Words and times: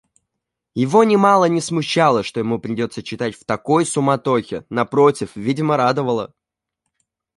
Его 0.73 1.03
нимало 1.03 1.45
не 1.45 1.61
смущало, 1.61 2.23
что 2.23 2.39
ему 2.39 2.57
придется 2.57 3.03
читать 3.03 3.35
в 3.35 3.45
такой 3.45 3.85
суматохе, 3.85 4.65
напротив, 4.71 5.35
видимо 5.35 5.77
радовало. 5.77 6.33